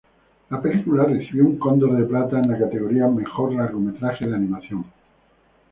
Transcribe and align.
La 0.49 0.59
película 0.59 1.03
recibió 1.05 1.45
un 1.45 1.59
Cóndor 1.59 1.95
de 1.95 2.05
Plata 2.05 2.41
en 2.43 2.49
la 2.51 2.57
categoría 2.57 3.07
Mejor 3.07 3.53
largometraje 3.53 4.27
de 4.27 4.35
animación. 4.35 4.83